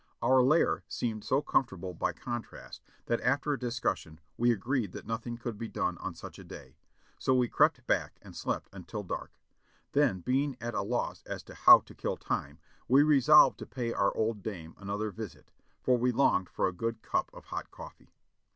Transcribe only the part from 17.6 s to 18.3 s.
coffee.